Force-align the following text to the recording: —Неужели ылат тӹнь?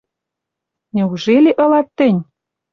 —Неужели 0.95 1.51
ылат 1.63 1.87
тӹнь? 1.97 2.21